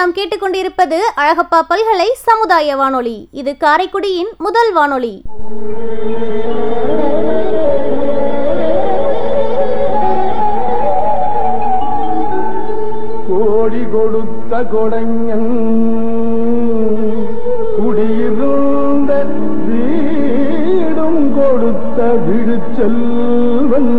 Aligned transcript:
நாம் 0.00 0.12
கேட்டுக்கொண்டிருப்பது 0.14 0.98
அழகப்பா 1.16 1.58
பல்கலை 1.68 2.06
சமுதாய 2.12 2.76
வானொலி. 2.76 3.28
இது 3.30 3.56
காரைக்குடியின் 3.64 4.30
முதல் 4.38 4.72
வானொலி. 4.72 5.22
கோடி 13.28 13.82
கொடுத்த 13.92 14.62
கொடைஞன் 14.72 15.52
குடியிருந்த 17.76 19.12
வீடும் 19.68 21.22
கொடுத்த 21.38 22.00
விடுச்செல்வன். 22.26 23.94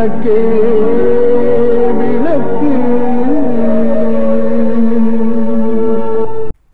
விளக்கு 0.00 0.36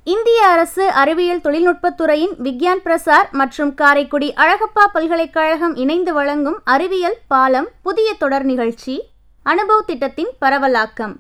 இந்திய 0.05 0.47
அரசு 0.47 0.91
அறிவியல் 0.91 1.41
தொழில்நுட்பத்துறையின் 1.41 2.35
விக்யான் 2.43 2.83
பிரசார் 2.85 3.31
மற்றும் 3.31 3.75
காரைக்குடி 3.75 4.35
அழகப்பா 4.37 4.87
பல்கலைக்கழகம் 4.93 5.75
இணைந்து 5.75 6.13
வழங்கும் 6.13 6.61
அறிவியல் 6.65 7.17
பாலம் 7.29 7.69
புதிய 7.83 8.15
தொடர் 8.15 8.45
நிகழ்ச்சி 8.45 9.09
அனுபவ 9.43 9.83
திட்டத்தின் 9.83 10.29
பரவலாக்கம். 10.41 11.17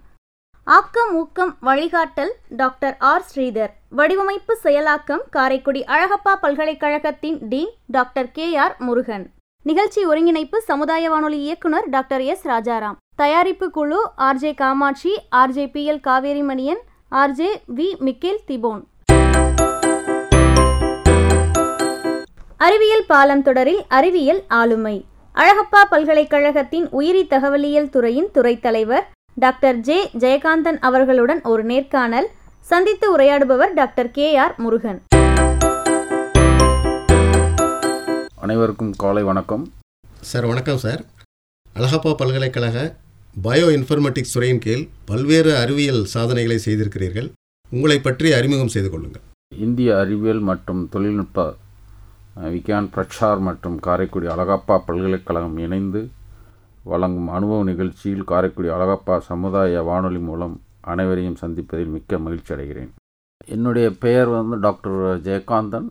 ஆக்கம் 0.64 1.14
ஊக்கம் 1.14 1.56
வழிகாட்டல் 1.62 2.32
டாக்டர் 2.48 2.96
ஆர். 2.98 3.22
ஸ்ரீதர். 3.34 3.70
வடிவமைப்பு 3.88 4.58
செயலாக்கம் 4.62 5.22
காரைக்குடி 5.30 5.84
அழகப்பா 5.84 6.34
பல்கலைக்கழகத்தின் 6.40 7.48
dean 7.48 7.70
doctor 7.86 8.30
K. 8.30 8.56
R. 8.56 8.76
Murugan. 8.78 9.34
நிகழ்ச்சி 9.68 10.04
ஒருங்கிணைப்பு 10.04 10.60
சமுதாய 10.60 11.08
வானொலி 11.10 11.38
இயக்குனர் 11.40 11.86
டாக்டர் 11.90 12.20
எஸ் 12.20 12.44
ராஜாராம். 12.48 12.96
தயாரிப்பு 13.16 13.70
குழு 13.70 14.00
RJ 14.18 14.54
Kamatchi 14.54 15.12
RJ 15.36 15.64
P 15.72 15.82
L 15.90 16.00
Kaverimaniyan 16.04 16.82
RJ 17.10 17.48
V 17.76 17.88
Michael 17.98 18.38
திபோன். 18.48 18.82
அறிவியல் 22.56 23.04
பாலம் 23.06 23.42
தொடரில் 23.42 23.82
அறிவியல் 23.88 24.42
ஆளுமை. 24.48 25.04
அழகப்பா 25.34 25.82
பல்கலைக்கழகத்தின் 25.90 26.86
உயிரி 26.90 27.26
தகவலியல் 27.30 27.90
துறையின் 27.90 28.30
துறை 28.30 28.60
தலைவர் 28.60 29.06
டாக்டர் 29.34 29.76
ஜே 29.76 30.10
ஜெயகாந்தன் 30.18 30.80
அவர்களுடன் 30.80 31.42
ஒரு 31.42 31.64
நேர்காணல். 31.64 32.30
சந்தித்து 32.60 33.08
உரையாடுபவர் 33.16 33.74
டாக்டர் 33.74 34.10
கே 34.10 34.36
ஆர் 34.36 34.54
முருகன். 34.56 35.00
அனைவருக்கும் 38.46 38.90
காலை 38.96 39.22
வணக்கம். 39.22 39.62
சார் 40.20 40.46
வணக்கம் 40.46 40.76
சார். 40.76 41.00
அழகப்பா 41.76 42.10
பல்கலைக்கழக 42.14 42.96
பயோ 43.44 43.64
இன்ஃபர்மேட்டிக்ஸ் 43.76 44.34
துறையின் 44.34 44.60
கீழ் 44.64 44.86
பல்வேறு 45.04 45.56
அறிவியல் 45.56 46.04
சாதனைகளை 46.04 46.58
செய்திருக்கிறீர்கள். 46.66 47.28
உங்களை 47.70 47.98
பற்றி 47.98 48.32
அறிமுகம் 48.32 48.72
செய்து 48.74 48.90
கொள்ளுங்கள். 48.90 49.24
இந்திய 49.56 49.98
அறிவியல் 49.98 50.42
மற்றும் 50.50 50.88
தொழில்நுட்ப 50.92 51.56
விக்யான் 52.36 52.88
பிரச்சார் 52.94 53.38
மற்றும் 53.38 53.80
காரைக்குடி 53.80 54.26
அழகப்பா 54.26 54.78
பல்கலைக்கழகம் 54.86 55.58
இணைந்து 55.58 56.08
வழங்கும் 56.84 57.28
அனுபவ 57.28 57.64
நிகழ்ச்சியில் 57.64 58.24
காரைக்குடி 58.24 58.68
அழகப்பா 58.68 59.18
சமுதாய 59.18 59.82
வானொலி 59.82 60.18
மூலம் 60.18 60.60
அனைவரையும் 60.80 61.40
சந்திப்பதில் 61.40 61.94
மிக்க 61.98 62.18
மகிழ்ச்சி 62.18 62.54
அடைகிறேன். 62.54 62.90
என்னுடைய 63.46 63.90
பெயர் 63.90 64.28
வந்து 64.28 64.58
டாக்டர் 64.58 65.22
ஜெயகாந்தன். 65.28 65.88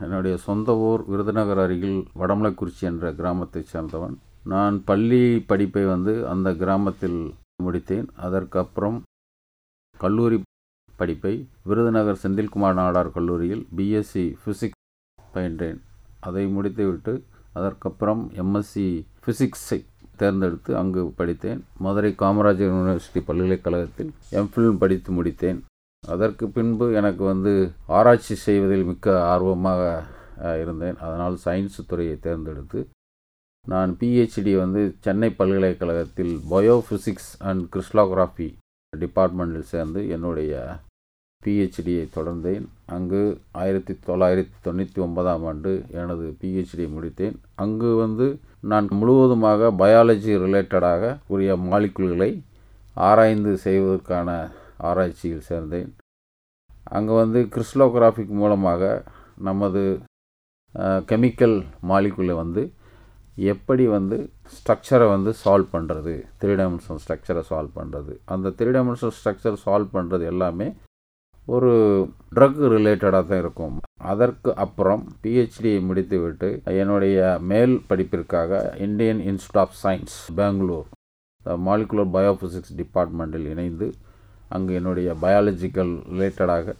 என்னுடைய 0.00 0.36
சொந்த 0.36 0.76
ஊர் 0.76 1.04
விருதுநகர் 1.06 1.58
அருகில் 1.58 2.08
வடமலைக்குறிச்சி 2.18 2.80
என்ற 2.80 3.12
கிராமத்தைச் 3.12 3.76
சேர்ந்தவன். 3.76 4.14
நான் 4.44 4.84
பள்ளி 4.84 5.40
படிப்பை 5.40 5.84
வந்து 5.84 6.28
அந்த 6.28 6.54
கிராமத்தில் 6.54 7.34
முடித்தேன். 7.62 8.06
அதற்கப்புறம் 8.16 9.02
கல்லூரி 9.98 10.42
படிப்பை 10.96 11.48
விருதுநகர் 11.64 12.20
செந்தில்குமார் 12.22 12.78
நாடார் 12.80 13.12
கல்லூரியில் 13.12 13.66
பிஎஸ்சி 13.76 14.36
ஃபிசிக்ஸ் 14.44 14.84
பயின்றேன். 15.34 15.78
அதை 16.20 16.46
முடித்துவிட்டு 16.46 17.24
அதற்கப்புறம் 17.52 18.30
எம்எஸ்சி 18.34 19.04
ஃபிசிக்ஸை 19.24 19.84
தேர்ந்தெடுத்து 20.16 20.76
அங்கு 20.76 21.12
படித்தேன். 21.16 21.64
மதுரை 21.78 22.14
காமராஜர் 22.18 22.72
யூனிவர்சிட்டி 22.74 23.22
பல்கலைக்கழகத்தில் 23.26 24.12
எம்ஃபில் 24.32 24.78
படித்து 24.78 25.22
முடித்தேன். 25.22 25.60
அதற்கு 26.02 26.44
பின்பு 26.56 26.86
எனக்கு 26.98 27.22
வந்து 27.24 27.52
ஆராய்ச்சி 27.98 28.34
செய்வதில் 28.44 28.88
மிக்க 28.90 29.06
ஆர்வமாக 29.32 29.82
இருந்தேன். 30.62 30.96
அதனால் 31.06 31.36
சயின்ஸ் 31.44 31.78
துறையை 31.90 32.16
தேர்ந்தெடுத்து 32.26 32.80
நான் 33.66 33.90
பிஹெச்டி 34.00 34.52
வந்து 34.62 34.82
சென்னை 35.04 35.30
பல்கலைக்கழகத்தில் 35.38 36.34
பயோஃபிசிக்ஸ் 36.50 37.30
அண்ட் 37.48 37.62
கிறிஸ்டலோகிராஃபி 37.72 38.48
டிபார்ட்மெண்ட்டில் 38.92 39.70
சேர்ந்து 39.72 40.02
என்னுடைய 40.14 40.52
பிஹெச்டியை 41.42 42.04
தொடர்ந்தேன். 42.14 42.64
அங்கு 42.96 43.20
ஆயிரத்தி 43.62 43.94
தொள்ளாயிரத்தி 44.06 44.56
தொண்ணூற்றி 44.66 45.00
ஒன்பதாம் 45.06 45.44
ஆண்டு 45.50 45.72
எனது 46.00 46.26
பிஹெச்டி 46.40 46.86
முடித்தேன். 46.94 47.36
அங்கு 47.64 47.90
வந்து 48.04 48.26
நான் 48.70 48.86
முழுவதுமாக 49.00 49.70
பயாலஜி 49.82 50.32
ரிலேட்டடாக 50.44 51.12
உரிய 51.34 51.52
மாலிக்குள்களை 51.70 52.30
ஆராய்ந்து 53.08 53.52
செய்வதற்கான 53.66 54.30
ஆராய்ச்சியில் 54.88 55.46
சேர்ந்தேன். 55.50 55.90
அங்கே 56.96 57.14
வந்து 57.22 57.40
கிறிஸ்டலோகிராஃபிக் 57.54 58.34
மூலமாக 58.40 58.82
நமது 59.48 59.82
கெமிக்கல் 61.10 61.56
மாலிகுலை 61.90 62.34
வந்து 62.42 62.62
எப்படி 63.52 63.84
வந்து 63.94 64.16
ஸ்ட்ரக்சரை 64.56 65.06
வந்து 65.14 65.30
சால்வ் 65.42 65.68
பண்ணுறது 65.74 66.14
த்ரீ 66.40 66.52
டைமென்ஷனல் 66.60 67.00
ஸ்ட்ரக்சரை 67.04 67.42
சால்வ் 67.50 67.72
பண்ணுறது 67.78 68.12
அந்த 68.34 68.52
த்ரீ 68.58 68.70
டைமென்ஷனல் 68.76 69.16
ஸ்ட்ரக்சர் 69.18 69.58
சால்வ் 69.64 69.94
பண்ணுறது 69.96 70.24
எல்லாமே 70.32 70.68
ஒரு 71.48 71.70
ட்ரக் 72.36 72.58
ரிலேட்டடாக 72.74 73.22
தான் 73.28 73.40
இருக்கும். 73.42 73.76
அதற்கு 74.10 74.50
அப்புறம் 74.64 75.02
பிஹெச்டியை 75.22 75.78
முடித்துவிட்டு 75.88 76.48
என்னுடைய 76.80 77.38
மேல் 77.52 77.74
படிப்பிற்காக 77.90 78.60
Indian 78.86 79.22
institute 79.30 79.62
of 79.64 79.78
science 79.84 80.16
Bangalore 80.40 80.88
molecular 81.68 82.12
biophysics 82.16 82.74
டிபார்ட்மெண்ட்டில் 82.80 83.48
இணைந்து 83.54 83.88
அங்கு 84.48 84.72
என்னுடைய 84.74 85.08
பயாலஜிக்கல் 85.22 85.92
ரிலேட்டடாக 86.12 86.74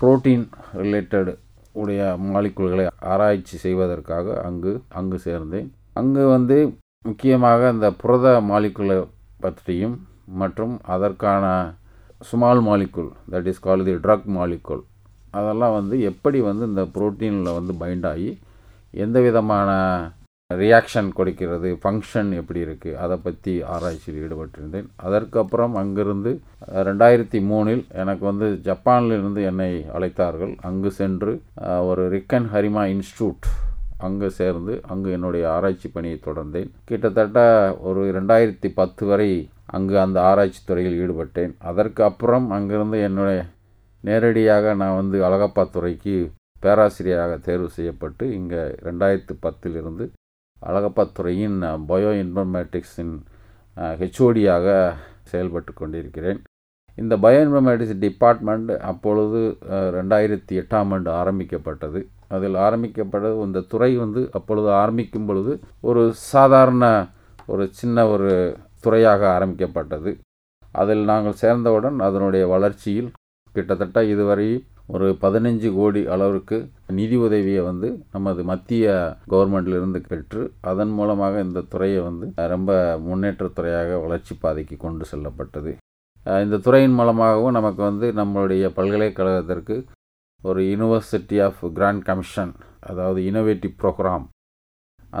புரோட்டீன் 0.00 0.44
ரிலேட்டடு 0.82 1.32
உடைய 1.72 2.02
மாலிக்குள்களை 2.26 2.84
ஆராய்ச்சி 3.12 3.56
செய்வதற்காக 3.56 4.26
அங்கு 4.42 4.72
அங்கு 4.90 5.18
சேர்ந்தேன். 5.26 5.68
அங்கு 5.94 6.22
வந்து 6.26 6.56
முக்கியமாக 7.04 7.70
இந்த 7.70 7.88
புரத 8.02 8.26
மாலிக்குலை 8.50 8.98
பற்றியும் 9.40 9.96
மற்றும் 10.40 10.74
அதற்கான 10.94 11.44
small 12.20 12.62
molecule 12.68 13.10
that 13.30 13.48
is 13.50 13.60
call 13.60 13.84
the 13.84 13.94
drug 14.04 14.28
molecule 14.36 14.82
அதெல்லாம் 15.32 15.74
வந்து 15.78 15.96
எப்படி 16.10 16.38
வந்து 16.40 16.64
இந்த 16.66 16.82
புரோட்டீனில் 16.94 17.56
வந்து 17.58 17.72
பைண்ட் 17.82 18.06
ஆகி 18.06 18.30
எந்த 18.94 19.18
விதமான 19.20 19.70
ரியாக்ஷன் 20.60 21.08
கொடுக்கிறது 21.16 21.68
ஃபங்க்ஷன் 21.80 22.28
எப்படி 22.40 22.60
இருக்குது 22.66 22.98
அதை 23.04 23.16
பற்றி 23.24 23.52
ஆராய்ச்சியில் 23.72 24.20
ஈடுபட்டிருந்தேன். 24.26 24.86
அதற்கப்புறம் 25.06 25.74
அங்கிருந்து 25.80 26.30
ரெண்டாயிரத்தி 26.88 27.40
மூணில் 27.48 27.82
எனக்கு 28.02 28.24
வந்து 28.30 28.46
ஜப்பானிலிருந்து 28.68 29.40
என்னை 29.50 29.72
அழைத்தார்கள். 29.96 30.54
அங்கு 30.68 30.90
சென்று 31.00 31.32
ஒரு 31.88 32.04
ரிக்கன் 32.14 32.48
ஹரிமா 32.54 32.84
இன்ஸ்டியூட் 32.94 33.48
அங்கே 34.06 34.28
சேர்ந்து 34.40 34.74
அங்கு 34.92 35.10
என்னுடைய 35.16 35.44
ஆராய்ச்சி 35.56 35.88
பணியை 35.96 36.18
தொடர்ந்தேன். 36.28 36.70
கிட்டத்தட்ட 36.90 37.40
ஒரு 37.88 38.02
ரெண்டாயிரத்தி 38.18 38.70
பத்து 38.80 39.04
வரை 39.10 39.30
அங்கு 39.78 39.96
அந்த 40.04 40.18
ஆராய்ச்சி 40.30 40.62
துறையில் 40.70 40.98
ஈடுபட்டேன். 41.02 41.52
அதற்கு 41.70 42.02
அப்புறம் 42.10 42.46
அங்கிருந்து 42.58 43.00
என்னுடைய 43.08 43.40
நேரடியாக 44.04 44.74
நான் 44.82 44.98
வந்து 45.00 45.18
அழகப்பா 45.28 45.64
துறைக்கு 45.76 46.16
பேராசிரியராக 46.64 47.34
தேர்வு 47.48 47.68
செய்யப்பட்டு 47.76 48.24
இங்கே 48.38 48.62
ரெண்டாயிரத்து 48.86 49.34
பத்திலிருந்து 49.44 50.06
அழகப்பா 50.66 51.04
துறையின் 51.16 51.58
பயோ 51.90 52.10
இன்ஃபர்மேட்டிக்ஸின் 52.22 53.14
ஹெச்ஓடியாக 54.00 54.66
செயல்பட்டு 55.30 55.72
கொண்டிருக்கிறேன். 55.80 56.38
இந்த 57.02 57.14
பயோ 57.24 57.40
இன்ஃபர்மேட்டிக்ஸ் 57.46 58.00
டிபார்ட்மெண்ட் 58.04 58.70
அப்பொழுது 58.90 59.40
ரெண்டாயிரத்தி 59.96 60.54
எட்டாம் 60.60 60.92
ஆண்டு 60.94 61.10
ஆரம்பிக்கப்பட்டது. 61.20 62.00
அதில் 62.36 62.56
ஆரம்பிக்கப்பட்டது 62.66 63.36
இந்த 63.48 63.60
துறை 63.72 63.90
வந்து 64.04 64.22
அப்பொழுது 64.38 64.70
ஆரம்பிக்கும் 64.80 65.28
பொழுது 65.28 65.52
ஒரு 65.88 66.02
சாதாரண 66.32 66.84
ஒரு 67.52 67.64
சின்ன 67.80 68.06
ஒரு 68.14 68.30
துறையாக 68.84 69.22
ஆரம்பிக்கப்பட்டது. 69.36 70.10
அதில் 70.80 71.04
நாங்கள் 71.10 71.40
சேர்ந்தவுடன் 71.42 71.96
அதனுடைய 72.06 72.44
வளர்ச்சியில் 72.54 73.10
கிட்டத்தட்ட 73.54 73.98
இதுவரை 74.14 74.48
ஒரு 74.94 75.06
பதினஞ்சு 75.22 75.68
கோடி 75.78 76.02
அளவிற்கு 76.14 76.56
நிதி 76.98 77.16
உதவியை 77.24 77.62
வந்து 77.70 77.88
நமது 78.14 78.40
மத்திய 78.50 78.86
கவர்மெண்ட்லேருந்து 79.32 80.00
பெற்று 80.10 80.42
அதன் 80.70 80.92
மூலமாக 80.98 81.42
இந்த 81.46 81.64
துறையை 81.72 82.00
வந்து 82.06 82.26
ரொம்ப 82.54 82.72
முன்னேற்றத்துறையாக 83.08 83.98
வளர்ச்சி 84.04 84.34
பாதைக்கு 84.44 84.76
கொண்டு 84.84 85.04
செல்லப்பட்டது. 85.10 85.72
இந்த 86.44 86.56
துறையின் 86.66 86.96
மூலமாகவும் 87.00 87.56
நமக்கு 87.58 87.82
வந்து 87.88 88.06
நம்மளுடைய 88.20 88.70
பல்கலைக்கழகத்திற்கு 88.78 89.76
ஒரு 90.42 90.62
யூனிவர்சிட்டி 90.70 91.36
ஆஃப் 91.48 91.60
கிராண்ட் 91.76 92.04
கமிஷன் 92.08 92.52
அதாவது 92.90 93.20
இனோவேட்டிவ் 93.30 93.74
ப்ரோக்ராம் 93.82 94.26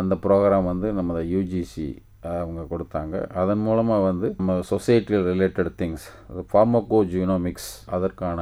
அந்த 0.00 0.14
ப்ரோக்ராம் 0.24 0.66
வந்து 0.72 0.88
நமது 0.98 1.22
யூஜிசி 1.34 1.88
அவங்க 2.32 2.62
கொடுத்தாங்க. 2.72 3.16
அதன் 3.40 3.62
மூலமாக 3.66 4.06
வந்து 4.08 4.28
நம்ம 4.38 4.58
சொசைட்டியில் 4.72 5.28
ரிலேட்டட் 5.32 5.72
திங்ஸ் 5.80 6.06
அது 6.30 6.42
ஃபார்மகோ 6.50 7.00
ஜூனோமிக்ஸ் 7.14 7.70
அதற்கான 7.96 8.40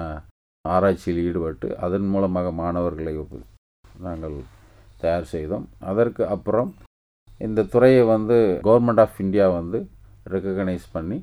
ஆராய்ச்சியில் 0.74 1.22
ஈடுபட்டு 1.28 1.68
அதன் 1.86 2.08
மூலமாக 2.14 2.50
மாணவர்களை 2.62 3.14
நாங்கள் 4.06 4.36
தயார் 5.02 5.32
செய்தோம். 5.34 5.66
அதற்கு 5.90 6.22
அப்புறம் 6.34 6.70
இந்த 7.46 7.66
துறையை 7.72 8.02
வந்து 8.14 8.36
கவர்மெண்ட் 8.68 9.02
ஆஃப் 9.04 9.18
இந்தியா 9.24 9.46
வந்து 9.58 9.78
ரெக்கக்னைஸ் 10.34 10.86
பண்ணி 10.96 11.18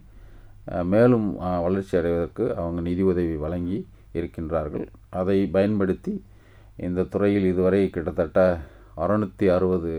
மேலும் 0.91 1.27
வளர்ச்சி 1.65 1.95
அடைவதற்கு 1.99 2.43
அவங்க 2.59 2.79
நிதி 2.89 3.03
உதவி 3.11 3.35
வழங்கி 3.45 3.79
இருக்கின்றார்கள். 4.19 4.85
அதை 5.19 5.37
பயன்படுத்தி 5.55 6.13
இந்த 6.85 7.07
துறையில் 7.13 7.47
இதுவரை 7.51 7.81
கிட்டத்தட்ட 7.95 8.39
அறுநூற்றி 9.03 9.47
அறுபது 9.55 9.93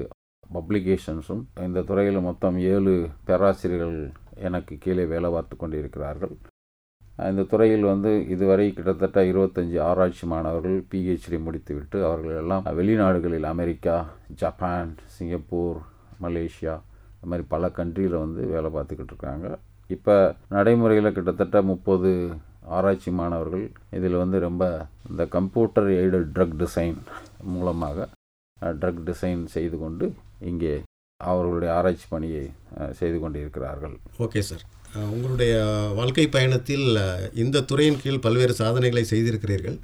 பப்ளிகேஷன்ஸும் 0.56 1.42
இந்த 1.66 1.84
துறையில் 1.90 2.26
மொத்தம் 2.28 2.56
ஏழு 2.72 2.94
பேராசிரியர்கள் 3.28 3.98
எனக்கு 4.48 4.74
கீழே 4.84 5.04
வேலை 5.12 5.28
பார்த்து 5.34 5.54
கொண்டிருக்கிறார்கள். 5.62 6.34
இந்த 7.18 7.42
துறையில் 7.50 7.84
வந்து 7.90 8.10
இதுவரை 8.34 8.64
கிட்டத்தட்ட 8.76 9.18
இருபத்தஞ்சி 9.30 9.76
ஆராய்ச்சி 9.88 10.24
மாணவர்கள் 10.32 10.78
பிஹெச்டி 10.92 11.38
முடித்துவிட்டு 11.44 11.98
அவர்கள் 12.08 12.38
எல்லாம் 12.40 12.64
வெளிநாடுகளில் 12.78 13.46
அமெரிக்கா 13.52 13.96
ஜப்பான் 14.40 14.90
சிங்கப்பூர் 15.16 15.78
மலேசியா 16.24 16.74
இந்த 17.14 17.28
மாதிரி 17.30 17.44
பல 17.52 17.70
கண்ட்ரியில் 17.76 18.16
வந்து 18.24 18.40
வேலை 18.54 18.70
பார்த்துக்கிட்டு 18.76 19.12
இருக்காங்க. 19.14 19.46
இப்போ 19.90 20.16
நடைமுறையில் 20.54 21.14
கிட்டத்தட்ட 21.16 21.62
முப்பது 21.70 22.10
ஆராய்ச்சி 22.76 23.10
மாணவர்கள் 23.20 23.64
இதில் 23.98 24.20
வந்து 24.22 24.38
ரொம்ப 24.48 24.64
இந்த 25.10 25.22
கம்ப்யூட்டர் 25.36 25.88
எய்டட் 26.00 26.28
ட்ரக் 26.36 26.58
டிசைன் 26.62 26.98
மூலமாக 27.54 28.08
ட்ரக் 28.80 29.02
டிசைன் 29.10 29.42
செய்து 29.56 29.78
கொண்டு 29.78 30.06
இங்கே 30.50 30.74
அவர்களுடைய 31.30 31.70
ஆராய்ச்சி 31.78 32.06
பணியை 32.14 32.44
செய்து 33.00 33.18
கொண்டிருக்கிறார்கள். 33.22 33.96
Okay 34.26 34.42
sir. 34.50 34.64
உங்களுடைய 35.14 35.54
வாழ்க்கை 36.00 36.26
பயணத்தில் 36.36 36.86
இந்த 37.44 37.64
துறையின் 37.70 38.02
கீழ் 38.02 38.24
பல்வேறு 38.26 38.54
சாதனைகளை 38.60 39.04
செய்திருக்கிறீர்கள். 39.12 39.78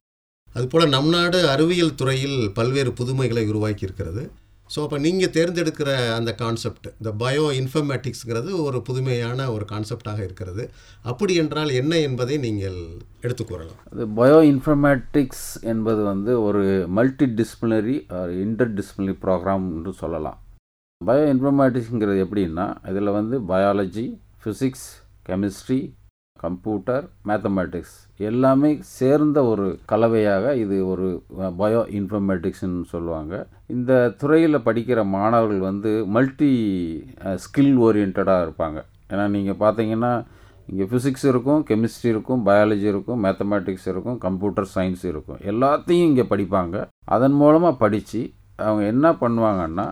அதுபோல் 0.57 0.93
நம் 0.95 1.11
நாடு 1.15 1.41
அறிவியல் 1.55 1.99
துறையில் 2.03 2.39
பல்வேறு 2.61 2.93
புதுமைகளை 3.01 3.45
உருவாக்கி 3.51 3.85
இருக்கிறது 3.89 4.23
ஸோ 4.71 4.79
அப்போ 4.85 4.99
நீங்கள் 5.05 5.33
தேர்ந்தெடுக்கிற 5.37 5.91
அந்த 6.17 6.31
கான்செப்ட் 6.41 6.85
இந்த 6.99 7.11
பயோ 7.23 7.47
இன்ஃபர்மேட்டிக்ஸ்ங்கிறது 7.61 8.51
ஒரு 8.65 8.79
புதுமையான 8.89 9.47
ஒரு 9.55 9.65
கான்செப்டாக 9.73 10.21
இருக்கிறது. 10.27 10.65
அப்படி 11.11 11.35
என்றால் 11.43 11.71
என்ன 11.81 11.93
என்பதை 12.09 12.37
நீங்கள் 12.45 12.77
எடுத்து 13.25 13.45
கூறலாம். 13.45 13.81
அது 13.93 14.05
பயோ 14.19 14.39
இன்ஃபர்மேட்டிக்ஸ் 14.53 15.49
என்பது 15.73 16.05
வந்து 16.11 16.35
ஒரு 16.49 16.63
multi 16.99 17.29
disciplinary 17.41 17.97
inter 18.45 18.73
disciplinary 18.79 19.17
program 19.27 19.67
என்று 19.77 19.95
சொல்லலாம். 20.03 20.39
பயோ 21.09 21.23
இன்ஃபர்மேட்டிக்ஸுங்கிறது 21.33 22.19
எப்படின்னா 22.25 22.65
இதில் 22.91 23.11
வந்து 23.17 23.37
biology 23.51 24.05
physics 24.41 24.89
chemistry 25.29 25.79
computer 26.43 27.05
mathematics 27.29 27.95
எல்லாமே 28.29 28.71
சேர்ந்த 28.99 29.39
ஒரு 29.53 29.67
கலவையாக 29.91 30.53
இது 30.63 30.77
ஒரு 30.93 31.07
பயோ 31.61 31.81
இன்ஃபர்மேட்டிக்ஸ்னு 31.99 32.83
சொல்லுவாங்க. 32.93 33.35
இந்த 33.77 33.93
துறையில் 34.23 34.65
படிக்கிற 34.67 35.03
மாணவர்கள் 35.17 35.63
வந்து 35.69 35.93
மல்டி 36.17 36.51
ஸ்கில் 37.45 37.75
ஓரியன்டாக 37.87 38.45
இருப்பாங்க. 38.47 38.81
ஏன்னா 39.13 39.25
நீங்கள் 39.37 39.61
பார்த்தீங்கன்னா 39.65 40.13
இங்கே 40.73 40.89
ஃபிசிக்ஸ் 40.91 41.27
இருக்கும் 41.33 41.63
கெமிஸ்ட்ரி 41.71 42.11
இருக்கும் 42.15 42.43
பயாலஜி 42.51 42.87
இருக்கும் 42.93 43.23
மேத்தமேட்டிக்ஸ் 43.27 43.89
இருக்கும் 43.93 44.19
கம்ப்யூட்டர் 44.27 44.69
சயின்ஸ் 44.75 45.07
இருக்கும். 45.13 45.41
எல்லாத்தையும் 45.53 46.11
இங்கே 46.11 46.27
படிப்பாங்க. 46.35 46.85
அதன் 47.17 47.39
மூலமாக 47.43 47.81
படித்து 47.85 48.23
அவங்க 48.67 48.83
என்ன 48.93 49.07
பண்ணுவாங்கன்னா 49.23 49.87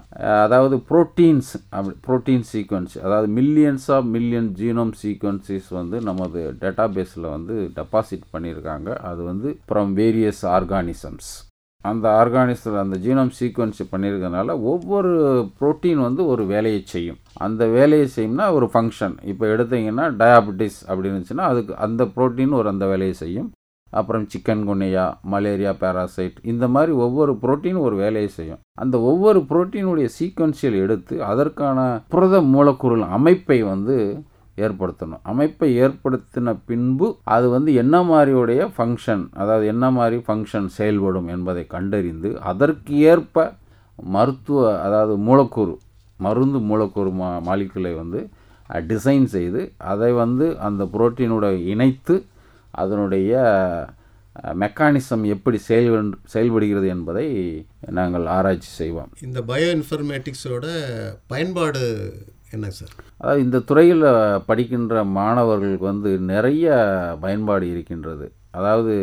அதாவது 0.44 0.76
ப்ரோட்டீன்ஸ் 0.90 1.50
அப்படி 1.76 1.96
ப்ரோட்டீன் 2.06 2.46
சீக்வன்ஸ் 2.52 2.94
அதாவது 3.06 3.28
millions 3.38 3.88
of 3.96 4.08
million 4.16 4.48
genome 4.60 4.94
sequences 5.02 5.68
வந்து 5.80 5.98
நமது 6.08 6.40
டேட்டா 6.62 6.86
பேஸில் 6.96 7.28
வந்து 7.36 7.56
டெபாசிட் 7.80 8.24
பண்ணியிருக்காங்க. 8.36 8.88
அது 9.10 9.20
வந்து 9.32 9.50
ஃப்ரம் 9.68 9.92
வேரியஸ் 10.00 10.42
ஆர்கானிசம்ஸ் 10.56 11.30
அந்த 11.84 12.06
ஆர்கானிசத்தில் 12.20 12.80
அந்த 12.82 12.96
ஜீனோம் 13.04 13.30
சீக்வன்ஸ் 13.38 13.80
பண்ணியிருக்கனால 13.90 14.54
ஒவ்வொரு 14.70 15.12
புரோட்டீன் 15.58 16.00
வந்து 16.06 16.22
ஒரு 16.32 16.44
வேலையை 16.52 16.80
செய்யும். 16.94 17.18
அந்த 17.46 17.62
வேலையை 17.76 18.06
செய்யும்னா 18.16 18.46
ஒரு 18.56 18.66
ஃபங்க்ஷன் 18.72 19.14
இப்போ 19.32 19.44
எடுத்தீங்கன்னா 19.54 20.06
டயாபெட்டிஸ் 20.22 20.78
அப்படின்னு 20.88 21.14
இருந்துச்சுன்னா 21.14 21.46
அதுக்கு 21.52 21.72
அந்த 21.86 22.04
புரோட்டீன் 22.16 22.56
ஒரு 22.60 22.68
அந்த 22.72 22.86
வேலையை 22.92 23.14
செய்யும். 23.22 23.48
அப்புறம் 23.92 24.24
சிக்கன் 24.32 24.64
குன்னியா 24.68 25.04
மலேரியா 25.32 25.72
பேராசைட் 25.82 26.38
இந்த 26.52 26.64
மாதிரி 26.68 26.92
ஒவ்வொரு 27.04 27.32
புரோட்டீன் 27.42 27.78
ஒரு 27.86 27.96
வேலையை 27.96 28.30
செய்யும். 28.38 28.60
அந்த 28.74 28.96
ஒவ்வொரு 29.10 29.40
புரோட்டீனுடைய 29.50 30.08
சீக்வன்சியல் 30.18 30.76
எடுத்து 30.84 31.14
அதற்கான 31.30 31.78
புரத 32.14 32.40
மூலக்கூறுகள் 32.54 33.14
அமைப்பை 33.18 33.58
வந்து 33.72 33.96
ஏற்படுத்தணும். 34.56 35.22
அமைப்பை 35.32 35.68
ஏற்படுத்தின 35.84 36.54
பின்பு 36.68 37.08
அது 37.34 37.46
வந்து 37.56 37.70
என்ன 37.82 37.96
மாதிரியுடைய 38.10 38.60
ஃபங்க்ஷன் 38.76 39.24
அதாவது 39.42 39.66
என்ன 39.74 39.90
மாதிரி 39.90 40.16
ஃபங்க்ஷன் 40.26 40.68
செயல்படும் 40.78 41.28
என்பதை 41.34 41.64
கண்டறிந்து 41.76 42.30
அதற்கு 42.50 42.94
ஏற்ப 43.12 43.46
மருத்துவ 43.98 44.62
அதாவது 44.86 45.14
மூலக்கூறு 45.28 45.74
மருந்து 46.20 46.58
மூலக்கூறு 46.70 47.10
மா 47.20 47.28
மாலிகுலை 47.46 47.92
வந்து 47.96 48.20
டிசைன் 48.88 49.26
செய்து 49.34 49.60
அதை 49.92 50.10
வந்து 50.22 50.46
அந்த 50.66 50.82
புரோட்டீனோட 50.94 51.46
இணைத்து 51.72 52.14
அதனுடைய 52.82 53.32
மெக்கானிசம் 54.62 55.22
எப்படி 55.34 55.58
செயல் 55.68 56.10
செயல்படுகிறது 56.32 56.88
என்பதை 56.96 57.26
நாங்கள் 57.98 58.26
ஆராய்ச்சி 58.36 58.70
செய்வோம். 58.80 59.10
இந்த 59.26 59.38
பயோ 59.50 59.68
இன்ஃபர்மேட்டிக்ஸோட 59.76 60.66
பயன்பாடு 61.32 61.82
என்ன 62.56 62.66
சார்? 62.78 62.92
அதாவது 63.20 63.40
இந்த 63.46 63.58
துறையில் 63.70 64.04
படிக்கின்ற 64.50 65.02
மாணவர்களுக்கு 65.18 65.86
வந்து 65.92 66.10
நிறைய 66.32 66.66
பயன்பாடு 67.24 67.66
இருக்கின்றது. 67.74 68.26
அதாவது 68.58 68.94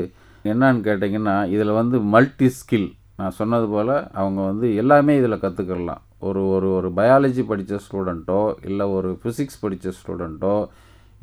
என்னன்னு 0.52 0.82
கேட்டிங்கன்னா 0.88 1.36
இதில் 1.56 1.80
வந்து 1.82 1.98
மல்டி 2.14 2.48
ஸ்கில் 2.60 2.90
நான் 3.20 3.38
சொன்னது 3.40 3.68
போல் 3.74 3.94
அவங்க 4.20 4.40
வந்து 4.50 4.68
எல்லாமே 4.82 5.14
இதில் 5.20 5.44
கற்றுக்கலாம் 5.44 6.02
ஒரு 6.28 6.42
ஒரு 6.56 6.68
ஒரு 6.78 6.90
பயாலஜி 7.00 7.44
படித்த 7.52 7.80
ஸ்டூடெண்ட்டோ 7.86 8.42
இல்லை 8.70 8.86
ஒரு 8.98 9.10
ஃபிசிக்ஸ் 9.22 9.62
படித்த 9.64 9.94
ஸ்டூடெண்ட்டோ 10.00 10.56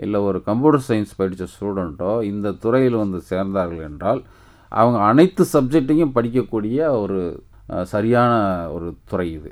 இல்லை 0.05 0.19
ஒரு 0.29 0.39
கம்ப்யூட்டர் 0.49 0.87
சயின்ஸ் 0.89 1.19
படித்த 1.21 1.47
ஸ்டூடெண்ட்டோ 1.55 2.13
இந்த 2.31 2.53
துறையில் 2.65 3.03
வந்து 3.03 3.19
சேர்ந்தார்கள் 3.31 3.83
என்றால் 3.89 4.21
அவங்க 4.73 4.99
அனைத்து 5.11 5.43
சப்ஜெக்டையும் 5.55 6.15
படிக்கக்கூடிய 6.17 6.79
ஒரு 7.03 7.19
சரியான 7.93 8.33
ஒரு 8.75 8.89
துறை 9.11 9.27
இது. 9.39 9.51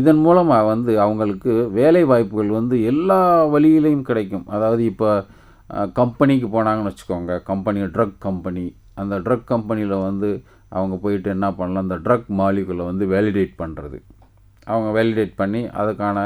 இதன் 0.00 0.20
மூலமாக 0.26 0.68
வந்து 0.72 0.92
அவங்களுக்கு 1.04 1.52
வேலை 1.78 2.02
வாய்ப்புகள் 2.10 2.50
வந்து 2.58 2.76
எல்லா 2.90 3.20
வழியிலையும் 3.54 4.06
கிடைக்கும். 4.08 4.46
அதாவது 4.56 4.82
இப்போ 4.92 5.10
கம்பெனிக்கு 5.98 6.48
போனாங்கன்னு 6.54 6.90
வச்சுக்கோங்க. 6.90 7.32
கம்பெனி 7.50 7.80
ட்ரக் 7.96 8.18
கம்பெனி 8.26 8.64
அந்த 9.02 9.14
ட்ரக் 9.26 9.50
கம்பெனியில் 9.54 9.96
வந்து 10.08 10.30
அவங்க 10.76 10.94
போயிட்டு 11.02 11.28
என்ன 11.34 11.46
பண்ணலாம்? 11.58 11.84
அந்த 11.86 11.98
ட்ரக் 12.06 12.28
மாலிகுலை 12.40 12.84
வந்து 12.90 13.04
வேலிடேட் 13.14 13.54
பண்ணுறது 13.62 13.98
அவங்க 14.70 14.88
வேலிடேட் 14.98 15.34
பண்ணி 15.40 15.60
அதுக்கான 15.80 16.18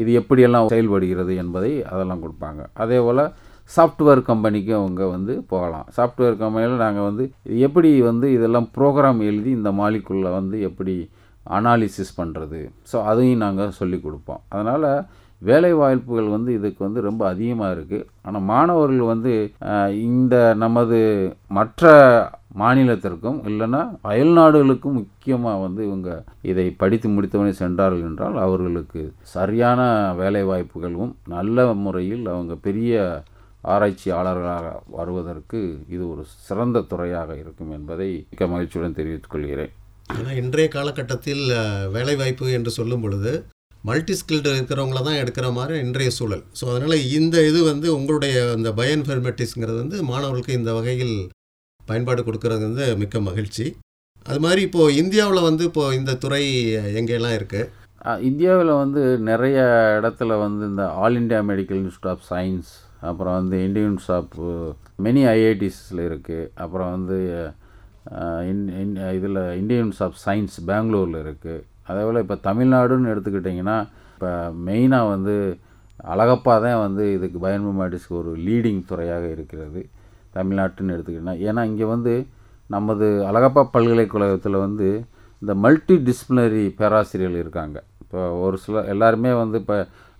இது 0.00 0.10
எப்படியெல்லாம் 0.20 0.68
செயல்படுகிறது 0.74 1.32
என்பதை 1.42 1.72
அதெல்லாம் 1.92 2.22
கொடுப்பாங்க. 2.24 2.62
அதே 2.82 2.98
போல் 3.06 3.24
சாஃப்ட்வேர் 3.70 4.22
கம்பெனிக்கு 4.28 4.72
அவங்க 4.78 5.02
வந்து 5.14 5.34
போகலாம். 5.52 5.86
சாஃப்ட்வேர் 5.96 6.38
கம்பெனியில் 6.42 6.84
நாங்கள் 6.84 7.06
வந்து 7.08 7.24
இது 7.48 7.58
எப்படி 7.68 7.90
வந்து 8.10 8.26
இதெல்லாம் 8.36 8.68
ப்ரோக்ராம் 8.76 9.20
எழுதி 9.30 9.50
இந்த 9.58 9.70
மாலிக்குள்ளே 9.80 10.32
வந்து 10.38 10.56
எப்படி 10.68 10.94
அனாலிசிஸ் 11.58 12.18
பண்ணுறது 12.20 12.60
ஸோ 12.90 12.96
அதையும் 13.10 13.44
நாங்கள் 13.44 13.76
சொல்லி 13.80 13.98
கொடுப்போம். 14.06 14.42
அதனால் 14.52 14.88
வேலை 15.42 15.72
வாய்ப்புகள் 15.72 16.28
வந்து 16.28 16.50
இதுக்கு 16.52 16.80
வந்து 16.84 17.00
ரொம்ப 17.00 17.22
அதிகமாக 17.28 17.74
இருக்குது 17.76 18.06
ஆனால் 18.22 18.46
மாணவர்கள் 18.50 19.10
வந்து 19.12 19.32
இந்த 20.08 20.36
நமது 20.54 20.98
மற்ற 21.48 21.90
மாநிலத்திற்கும் 22.58 23.38
இல்லைன்னா 23.50 23.80
அயல்நாடுகளுக்கும் 24.02 24.98
முக்கியமாக 24.98 25.62
வந்து 25.62 25.82
இவங்க 25.86 26.10
இதை 26.42 26.66
படித்து 26.82 27.08
முடித்தவனே 27.08 27.52
சென்றார்கள் 27.60 28.08
என்றால் 28.10 28.36
அவர்களுக்கு 28.38 29.02
சரியான 29.34 29.80
வேலை 30.14 30.42
வாய்ப்புகளும் 30.42 31.12
நல்ல 31.26 31.66
முறையில் 31.84 32.26
அவங்க 32.26 32.54
பெரிய 32.68 33.00
ஆராய்ச்சியாளர்களாக 33.64 34.68
வருவதற்கு 34.90 35.58
இது 35.88 36.04
ஒரு 36.10 36.22
சிறந்த 36.46 36.84
துறையாக 36.92 37.30
இருக்கும் 37.36 37.72
என்பதை 37.78 38.10
மிக்க 38.30 38.46
மகிழ்ச்சியுடன் 38.46 38.98
தெரிவித்துக் 38.98 39.34
கொள்கிறேன். 39.34 39.72
ஆனால் 40.08 40.38
இன்றைய 40.42 40.68
காலகட்டத்தில் 40.68 41.44
வேலைவாய்ப்பு 41.92 42.46
என்று 42.58 42.70
சொல்லும் 42.70 43.00
பொழுது 43.00 43.32
மல்டி 43.88 44.14
ஸ்கில்டு 44.20 44.48
இருக்கிறவங்கள 44.54 45.00
தான் 45.06 45.20
எடுக்கிற 45.22 45.46
மாதிரி 45.58 45.76
இன்றைய 45.84 46.10
சூழல். 46.18 46.42
ஸோ 46.58 46.64
அதனால் 46.72 47.06
இந்த 47.18 47.36
இது 47.50 47.60
வந்து 47.70 47.86
உங்களுடைய 47.98 48.34
இந்த 48.58 48.70
பயன் 48.80 48.98
இன்ஃபர்மேட்டிக்ஸ்ங்கிறது 48.98 49.78
வந்து 49.82 49.98
மாணவர்களுக்கு 50.10 50.58
இந்த 50.60 50.72
வகையில் 50.78 51.16
பயன்பாடு 51.80 52.22
கொடுக்கறது 52.26 52.62
வந்து 52.68 52.84
மிக்க 53.02 53.20
மகிழ்ச்சி. 53.28 53.66
அது 54.26 54.40
மாதிரி 54.44 54.60
இப்போது 54.68 54.96
இந்தியாவில் 55.02 55.46
வந்து 55.48 55.62
இப்போது 55.70 55.96
இந்த 56.00 56.12
துறை 56.24 56.42
எங்கெல்லாம் 57.00 57.36
இருக்குது 57.38 58.20
இந்தியாவில் 58.28 58.70
வந்து 58.82 59.02
நிறைய 59.30 59.58
இடத்துல 59.98 60.36
வந்து 60.44 60.62
இந்த 60.70 60.84
all 61.02 61.18
India 61.20 61.40
medical 61.50 61.80
institute 61.82 62.12
of 62.14 62.24
science 62.30 62.70
அப்புறம் 63.10 63.36
வந்து 63.40 63.56
இண்டியன்ஸ் 63.66 64.08
ஆஃப் 64.18 64.34
மெனி 65.06 65.22
ஐஐடிஸில் 65.34 66.02
இருக்குது 66.08 66.48
அப்புறம் 66.64 66.90
வந்து 66.96 67.18
இன் 68.50 68.94
இதில் 69.18 69.42
இண்டியன்ஸ் 69.60 70.00
ஆஃப் 70.06 70.18
சயின்ஸ் 70.26 70.56
பெங்களூரில் 70.70 71.18
இருக்குது 71.24 71.58
அதே 71.88 72.02
போல் 72.06 72.22
இப்போ 72.24 72.36
தமிழ்நாடுன்னு 72.48 73.12
எடுத்துக்கிட்டிங்கன்னா 73.12 73.76
இப்போ 74.14 74.30
மெயினாக 74.66 75.10
வந்து 75.14 75.34
அழகப்பா 76.12 76.54
தான் 76.64 76.82
வந்து 76.84 77.04
இதுக்கு 77.16 77.38
பயோஇன்ஃபர்மேட்டிக்ஸ்க்கு 77.44 78.20
ஒரு 78.20 78.30
லீடிங் 78.46 78.80
துறையாக 78.90 79.24
இருக்கிறது 79.36 79.80
தமிழ்நாட்டுன்னு 80.36 80.94
எடுத்துக்கிட்டிங்கன்னா. 80.94 81.36
ஏன்னா 81.48 81.62
இங்கே 81.70 81.86
வந்து 81.94 82.12
நமது 82.74 83.06
அழகப்பா 83.30 83.62
பல்கலைக்கழகத்தில் 83.74 84.62
வந்து 84.66 84.88
இந்த 85.42 85.52
மல்டி 85.64 85.94
டிஸ்பிளினரி 86.08 86.64
பேராசிரியர்கள் 86.80 87.42
இருக்காங்க. 87.44 87.78
இப்போ 88.02 88.20
ஒரு 88.44 88.56
சில 88.64 88.84
எல்லாருமே 88.94 89.30
வந்து 89.42 89.56
இப்போ 89.62 89.76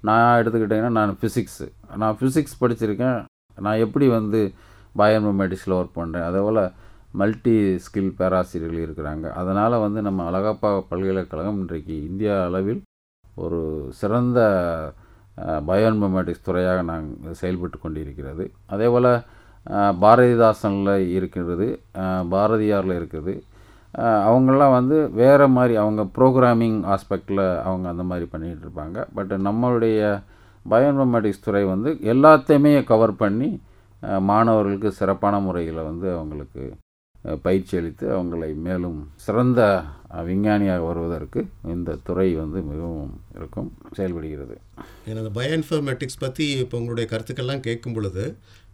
நான் 0.08 0.38
எடுத்துக்கிட்டிங்கன்னா 0.40 0.94
நான் 0.98 1.18
ஃபிசிக்ஸு 1.20 1.66
நான் 2.02 2.16
ஃபிசிக்ஸ் 2.20 2.60
படிச்சிருக்கேன். 2.62 3.18
நான் 3.66 3.82
எப்படி 3.86 4.06
வந்து 4.18 4.40
பயோஇன்ஃபர்மேட்டிக்ஸில் 5.00 5.76
ஒர்க் 5.78 5.98
பண்ணுறேன் 6.00 6.26
அதே 6.28 6.40
போல் 6.46 6.62
மல்டி 7.20 7.54
ஸ்கில் 7.84 8.16
பேராசிரியர்கள் 8.20 8.84
இருக்கிறாங்க. 8.86 9.26
அதனால் 9.40 9.82
வந்து 9.84 10.00
நம்ம 10.06 10.24
அழகப்பா 10.30 10.70
பல்கலைக்கழகம் 10.90 11.60
இன்றைக்கு 11.62 11.94
இந்தியா 12.08 12.34
அளவில் 12.48 12.82
ஒரு 13.44 13.60
சிறந்த 14.00 14.40
பயோன்மெமேட்டிக்ஸ் 15.68 16.46
துறையாக 16.48 16.80
நாங்கள் 16.90 17.38
செயல்பட்டு 17.40 17.78
கொண்டிருக்கிறது. 17.84 18.44
அதே 18.74 18.88
போல் 18.94 19.10
பாரதிதாசனில் 20.02 20.94
இருக்கிறது 21.16 21.66
பாரதியாரில் 22.34 22.98
இருக்குது. 23.00 23.34
அவங்களாம் 24.28 24.76
வந்து 24.78 24.96
வேறு 25.20 25.46
மாதிரி 25.56 25.74
அவங்க 25.82 26.02
ப்ரோக்ராமிங் 26.18 26.78
ஆஸ்பெக்டில் 26.94 27.44
அவங்க 27.68 27.86
அந்த 27.92 28.04
மாதிரி 28.10 28.26
பண்ணிகிட்டு 28.34 28.64
இருப்பாங்க. 28.66 28.98
பட் 29.16 29.32
நம்மளுடைய 29.48 30.00
பயோன்மெமேட்டிக்ஸ் 30.72 31.44
துறை 31.46 31.62
வந்து 31.72 31.92
எல்லாத்தையுமே 32.12 32.72
கவர் 32.92 33.14
பண்ணி 33.22 33.50
மாணவர்களுக்கு 34.30 34.90
சிறப்பான 35.00 35.34
முறையில் 35.46 35.80
வந்து 35.90 36.06
அவங்களுக்கு 36.16 36.62
பயிற்சி 37.44 37.74
அளித்து 37.78 38.06
அவங்களை 38.16 38.48
மேலும் 38.66 39.00
சிறந்த 39.24 39.60
விஞ்ஞானியாக 40.28 40.86
வருவதற்கு 40.88 41.40
இந்த 41.74 41.96
துறை 42.06 42.26
வந்து 42.40 42.58
மிகவும் 42.70 43.12
இருக்கும் 43.36 43.68
செயல்படுகிறது. 43.98 44.56
எனது 45.10 45.28
பயோ 45.36 45.52
இன்ஃபர்மேட்டிக்ஸ் 45.58 46.22
பற்றி 46.24 46.46
இப்போ 46.64 46.76
உங்களுடைய 46.80 47.06
கருத்துக்கள்லாம் 47.12 47.64
கேட்கும் 47.68 47.96
பொழுது 47.98 48.24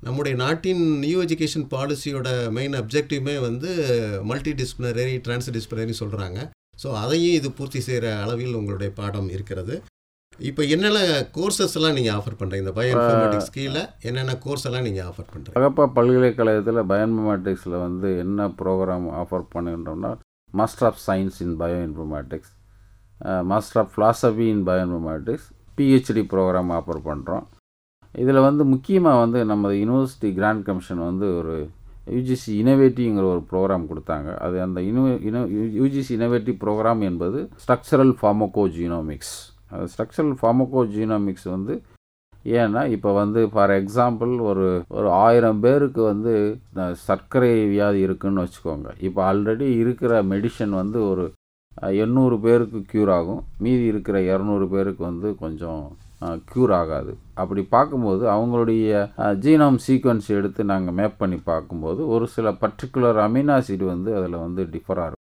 நம்முடைய 0.06 0.34
நாட்டின் 0.44 0.82
நியூ 1.04 1.18
எஜுகேஷன் 1.26 1.68
பாலிசியோட 1.74 2.28
மெயின் 2.58 2.76
அப்ஜெக்டிவ்மே 2.80 3.36
வந்து 3.48 3.70
மல்டி 4.30 4.54
டிசிப்ளினரி 4.60 5.16
டிரான்ஸ் 5.26 5.54
டிசிப்ளினரி 5.56 5.96
சொல்கிறாங்க 6.02 6.40
ஸோ 6.82 6.88
அதையும் 7.04 7.36
இது 7.38 7.48
பூர்த்தி 7.58 7.80
செய்கிற 7.86 8.06
அளவில் 8.24 8.58
உங்களுடைய 8.58 8.90
பாடம் 8.98 9.30
இருக்கிறது. 9.36 9.76
இப்போ 10.32 10.62
என்னென்ன 10.64 10.98
கோர்சஸ் 11.36 11.74
எல்லாம் 11.78 11.94
நீங்கள் 11.94 12.16
ஆஃபர் 12.16 12.36
பண்ணுறீங்க 12.40 12.64
இந்த 12.64 12.72
பயோஇன்ஃபர்மேட்டிக்ஸ் 12.76 13.50
கீழே 13.50 13.82
என்னென்ன 14.00 14.34
கோர்ஸ் 14.36 14.66
எல்லாம் 14.66 14.82
நீங்கள் 14.82 15.06
ஆஃபர் 15.06 15.28
பண்ணுறீங்க 15.32 15.58
அகப்பா 15.60 15.84
பல்கலைக்கழகத்தில் 15.86 16.80
பயோஇன்ஃபர்மேட்டிக்ஸில் 16.90 17.76
வந்து 17.78 18.18
என்ன 18.18 18.46
program 18.60 19.08
offer 19.22 19.44
பண்ணுன்றோம்னா 19.54 20.10
master 20.52 20.88
of 20.88 21.00
science 21.06 21.42
in 21.42 21.56
bioinformatics 21.82 22.52
master 23.42 23.80
of 23.82 23.92
philosophy 23.94 24.46
in 24.48 24.64
bioinformatics 24.82 25.48
PhD 25.76 26.24
program 26.34 26.72
offer 26.72 27.02
பண்ணுறோம் 27.04 27.44
இதில் 28.14 28.40
வந்து 28.40 28.64
முக்கியமாக 28.64 29.18
வந்து 29.18 29.44
நம்ம 29.44 29.72
யூனிவர்சிட்டி 29.72 30.34
கிராண்ட் 30.34 30.64
கமிஷன் 30.64 30.98
வந்து 30.98 31.36
ஒரு 31.36 31.56
யூஜிசி 32.06 32.50
இனோவேட்டிவ்ங்கிற 32.62 33.26
ஒரு 33.32 33.42
ப்ரோக்ராம் 33.50 33.88
கொடுத்தாங்க. 33.88 34.28
அது 34.38 34.62
அந்த 34.62 34.80
இனோ 34.80 35.02
இனோ 35.20 35.40
யூஜிசி 35.80 36.12
இனோவேட்டிவ் 36.16 36.56
ப்ரோக்ராம் 36.64 37.00
என்பது 37.00 37.50
ஸ்ட்ரக்சரல் 37.64 38.14
ஃபார்மோகோ 38.20 38.64
ஜீனோமிக்ஸ் 38.68 39.34
ஸ்ட்ரக்சரல் 39.92 40.34
ஃபார்மோகோ 40.40 40.82
வந்து 41.56 41.76
ஏன்னா 42.62 42.82
இப்போ 42.94 43.10
வந்து 43.20 43.40
ஃபார் 43.52 43.72
எக்ஸாம்பிள் 43.80 44.32
ஒரு 44.50 44.66
ஒரு 44.96 45.08
ஆயிரம் 45.24 45.60
பேருக்கு 45.64 46.00
வந்து 46.10 46.32
சர்க்கரை 47.06 47.50
வியாதி 47.72 48.00
இருக்குன்னு 48.06 48.44
வச்சுக்கோங்க. 48.44 48.88
இப்போ 49.06 49.20
ஆல்ரெடி 49.30 49.66
இருக்கிற 49.82 50.22
மெடிஷன் 50.32 50.74
வந்து 50.80 50.98
ஒரு 51.10 51.24
எண்ணூறு 52.04 52.36
பேருக்கு 52.44 52.78
க்யூர் 52.92 53.10
ஆகும். 53.16 53.42
மீதி 53.64 53.84
இருக்கிற 53.92 54.18
இரநூறு 54.30 54.66
பேருக்கு 54.74 55.02
வந்து 55.10 55.28
கொஞ்சம் 55.42 55.82
க்யூர் 56.52 56.72
ஆகாது. 56.78 57.12
அப்படி 57.42 57.62
பார்க்கும்போது 57.74 58.24
அவங்களுடைய 58.36 59.04
ஜீனோம் 59.44 59.78
சீக்வன்ஸ் 59.86 60.30
எடுத்து 60.38 60.64
நாங்கள் 60.72 60.96
மேப் 61.00 61.20
பண்ணி 61.20 61.38
பார்க்கும்போது 61.52 62.00
ஒரு 62.14 62.26
சில 62.36 62.50
பர்டிகுலர் 62.62 63.20
அமினாசிட் 63.26 63.84
வந்து 63.92 64.10
அதில் 64.20 64.42
வந்து 64.46 64.64
டிஃபராக 64.74 65.08
இருக்கும். 65.10 65.26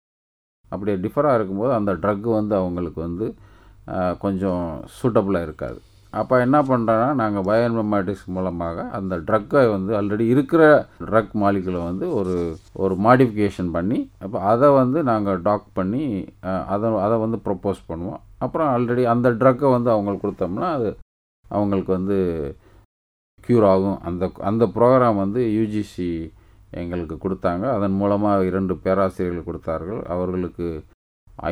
அப்படி 0.72 0.92
டிஃபராக 1.06 1.38
இருக்கும்போது 1.40 1.74
அந்த 1.80 1.94
ட்ரக் 2.04 2.28
வந்து 2.40 2.56
அவங்களுக்கு 2.62 3.02
வந்து 3.08 3.28
கொஞ்சம் 4.26 4.66
சூட்டபுளாக 4.98 5.48
இருக்காது. 5.48 5.80
அப்போ 6.20 6.36
என்ன 6.46 6.58
பண்ணுறோன்னா 6.70 7.10
நாங்கள் 7.20 7.46
பயோஇன்ஃபர்மேட்டிக்ஸ் 7.50 8.26
மூலமாக 8.36 8.84
அந்த 8.98 9.14
ட்ரக்கை 9.28 9.62
வந்து 9.74 9.92
ஆல்ரெடி 10.00 10.26
இருக்கிற 10.34 10.64
ட்ரக் 11.10 11.36
மாலிகுலை 11.42 11.82
வந்து 11.90 12.06
ஒரு 12.20 12.36
ஒரு 12.84 12.96
மாடிஃபிகேஷன் 13.06 13.70
பண்ணி 13.78 14.00
அப்போ 14.26 14.38
அதை 14.52 14.70
வந்து 14.80 15.00
நாங்கள் 15.12 15.40
டாக் 15.48 15.68
பண்ணி 15.80 16.04
அதை 16.74 16.90
அதை 17.06 17.18
வந்து 17.26 17.40
ப்ரொப்போஸ் 17.46 17.82
பண்ணுவோம். 17.92 18.22
அப்புறம் 18.46 18.72
ஆல்ரெடி 18.74 19.06
அந்த 19.14 19.30
ட்ரக்கை 19.44 19.70
வந்து 19.78 19.90
அவங்களுக்கு 19.96 20.26
கொடுத்தோம்னா 20.26 20.70
அது 20.78 20.92
அவங்களுக்கு 21.58 21.92
வந்து 21.98 22.18
க்யூர் 23.46 23.66
ஆகும். 23.74 23.98
அந்த 24.10 24.24
அந்த 24.50 24.64
ப்ரோக்ராம் 24.76 25.22
வந்து 25.24 25.42
யூஜிசி 25.58 26.12
எங்களுக்கு 26.82 27.16
கொடுத்தாங்க. 27.24 27.66
அதன் 27.78 27.96
மூலமாக 28.02 28.50
இரண்டு 28.50 28.74
பேராசிரியர்கள் 28.84 29.48
கொடுத்தார்கள். 29.48 30.02
அவர்களுக்கு 30.14 30.68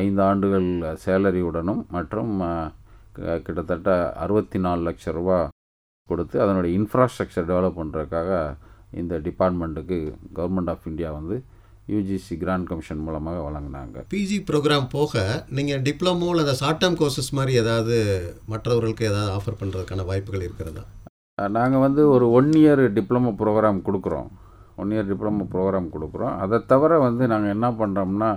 ஐந்து 0.00 0.22
ஆண்டுகள் 0.28 0.68
சேலரியுடனும் 1.04 1.82
மற்றும் 1.96 2.32
கிட்டத்தட்ட 3.46 3.90
அறுபத்தி 4.24 4.58
நாலு 4.66 4.82
லட்சம் 4.88 5.16
ரூபா 5.18 5.38
கொடுத்து 6.10 6.36
அதனுடைய 6.44 6.72
இன்ஃப்ராஸ்ட்ரக்சர் 6.80 7.48
டெவலப் 7.50 7.78
பண்ணுறதுக்காக 7.80 8.30
இந்த 9.00 9.14
டிபார்ட்மெண்ட்டுக்கு 9.26 9.98
கவர்மெண்ட் 10.38 10.70
ஆஃப் 10.72 10.86
இந்தியா 10.90 11.10
வந்து 11.18 11.36
யூஜிசி 11.92 12.34
கிராண்ட் 12.42 12.68
கமிஷன் 12.70 13.04
மூலமாக 13.06 13.38
வழங்கினாங்க. 13.46 13.96
பிஜி 14.14 14.38
ப்ரோக்ராம் 14.48 14.86
போக 14.96 15.22
நீங்கள் 15.56 15.82
டிப்ளமோ 15.86 16.28
அல்லது 16.32 16.52
ஷார்ட் 16.60 16.80
டேர்ம் 16.82 16.98
கோர்சஸ் 17.00 17.30
மாதிரி 17.38 17.54
ஏதாவது 17.62 17.96
மற்றவர்களுக்கு 18.52 19.08
ஏதாவது 19.10 19.32
ஆஃபர் 19.38 19.58
பண்ணுறதுக்கான 19.62 20.04
வாய்ப்புகள் 20.10 20.46
இருக்கிறதா? 20.48 20.84
நாங்கள் 21.58 21.84
வந்து 21.86 22.02
ஒரு 22.14 22.28
ஒன் 22.38 22.52
இயர் 22.60 22.84
டிப்ளமோ 22.98 23.32
ப்ரோக்ராம் 23.42 23.80
கொடுக்குறோம். 23.88 24.28
ஒன் 24.82 24.92
இயர் 24.94 25.10
டிப்ளமோ 25.12 25.44
ப்ரோக்ராம் 25.54 25.90
கொடுக்குறோம். 25.96 26.34
அதை 26.44 26.58
தவிர 26.72 26.98
வந்து 27.06 27.26
நாங்கள் 27.32 27.54
என்ன 27.56 27.68
பண்ணுறோம்னா 27.80 28.30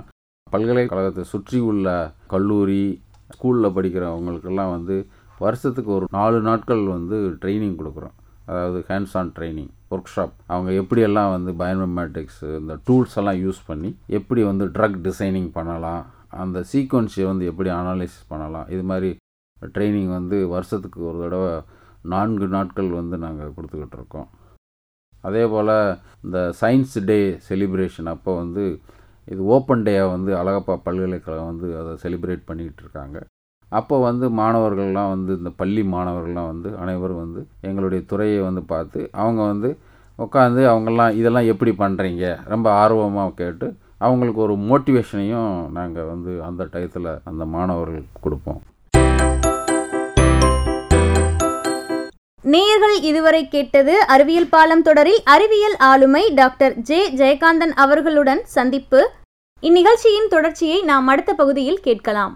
பல்கலைக்கழகத்தை 0.53 1.23
சுற்றி 1.33 1.59
உள்ள 1.69 1.87
கல்லூரி 2.33 2.83
ஸ்கூலில் 3.35 3.75
படிக்கிறவங்களுக்கெல்லாம் 3.77 4.73
வந்து 4.75 4.95
வருஷத்துக்கு 5.43 5.91
ஒரு 5.97 6.05
நாலு 6.17 6.37
நாட்கள் 6.47 6.83
வந்து 6.95 7.17
ட்ரைனிங் 7.41 7.77
கொடுக்குறோம். 7.79 8.15
அதாவது 8.49 8.79
hands 8.89 9.15
on 9.19 9.31
training 9.37 9.71
work 9.93 10.11
shop 10.13 10.35
அவங்க 10.53 10.69
எப்படியெல்லாம் 10.81 11.31
வந்து 11.35 11.51
பயோமெமேட்டிக்ஸ் 11.61 12.41
இந்த 12.59 12.73
டூல்ஸ் 12.87 13.15
எல்லாம் 13.19 13.39
யூஸ் 13.45 13.61
பண்ணி 13.69 13.89
எப்படி 14.17 14.41
வந்து 14.49 14.65
ட்ரக் 14.75 14.99
டிசைனிங் 15.07 15.49
பண்ணலாம் 15.57 16.03
அந்த 16.43 16.59
சீக்வன்ஸை 16.71 17.25
வந்து 17.31 17.45
எப்படி 17.51 17.69
அனாலிசிஸ் 17.79 18.29
பண்ணலாம் 18.31 18.69
இது 18.75 18.83
மாதிரி 18.91 19.11
ட்ரைனிங் 19.75 20.11
வந்து 20.17 20.37
வருஷத்துக்கு 20.55 20.99
ஒரு 21.09 21.19
தடவை 21.23 21.51
நான்கு 22.13 22.47
நாட்கள் 22.55 22.89
வந்து 23.01 23.15
நாங்கள் 23.25 23.53
கொடுத்துக்கிட்டு 23.57 23.97
இருக்கோம். 23.99 24.27
அதே 25.27 25.43
போல் 25.53 25.75
இந்த 26.25 26.39
சயின்ஸ் 26.61 26.97
டே 27.09 27.19
செலிப்ரேஷன் 27.49 28.09
அப்போ 28.13 28.31
வந்து 28.41 28.63
இது 29.31 29.41
ஓப்பன் 29.55 29.85
டேயாக 29.87 30.11
வந்து 30.15 30.31
அழகப்பா 30.39 30.73
பல்கலைக்கழகம் 30.87 31.49
வந்து 31.51 31.67
அதை 31.81 31.93
செலிப்ரேட் 32.03 32.47
பண்ணிக்கிட்டு 32.49 32.83
இருக்காங்க. 32.85 33.17
அப்போ 33.71 33.95
வந்து 34.07 34.25
மாணவர்கள்லாம் 34.39 35.11
வந்து 35.13 35.31
இந்த 35.39 35.51
பள்ளி 35.61 35.83
மாணவர்கள்லாம் 35.93 36.49
வந்து 36.53 36.69
அனைவரும் 36.83 37.21
வந்து 37.23 37.41
எங்களுடைய 37.69 38.01
துறையை 38.11 38.39
வந்து 38.47 38.63
பார்த்து 38.73 38.99
அவங்க 39.21 39.41
வந்து 39.51 39.69
உட்காந்து 40.19 40.61
அவங்கெல்லாம் 40.71 41.15
இதெல்லாம் 41.19 41.49
எப்படி 41.53 41.71
பண்ணுறீங்க 41.79 42.25
ரொம்ப 42.53 42.67
ஆர்வமாக 42.81 43.33
கேட்டு 43.41 43.67
அவங்களுக்கு 44.05 44.41
ஒரு 44.45 44.55
மோட்டிவேஷனையும் 44.69 45.53
நாங்கள் 45.77 46.09
வந்து 46.11 46.31
அந்த 46.47 46.63
டயத்தில் 46.73 47.09
அந்த 47.29 47.43
மாணவர்களுக்கு 47.55 48.21
கொடுப்போம். 48.25 48.61
நேயர்கள் 52.43 53.01
இதுவரை 53.01 53.47
கேட்டது 53.47 54.05
அறிவியல் 54.05 54.49
பாலம் 54.49 54.81
தொடரில் 54.81 55.21
அறிவியல் 55.23 55.75
ஆளுமை 55.77 56.33
டாக்டர் 56.33 56.73
ஜே 56.73 57.09
ஜெயகாந்தன் 57.09 57.73
அவர்களுடன் 57.75 58.41
சந்திப்பு. 58.45 59.09
இந்நிகழ்ச்சியின் 59.61 60.27
தொடர்ச்சியை 60.29 60.81
நாம் 60.81 61.07
அடுத்த 61.07 61.33
பகுதியில் 61.33 61.79
கேட்கலாம். 61.79 62.35